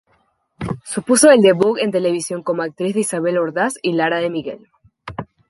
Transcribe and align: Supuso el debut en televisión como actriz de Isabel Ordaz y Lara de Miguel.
Supuso 0.83 1.29
el 1.29 1.41
debut 1.41 1.77
en 1.77 1.91
televisión 1.91 2.41
como 2.41 2.63
actriz 2.63 2.95
de 2.95 3.01
Isabel 3.01 3.37
Ordaz 3.37 3.75
y 3.83 3.91
Lara 3.93 4.17
de 4.19 4.31
Miguel. 4.31 4.67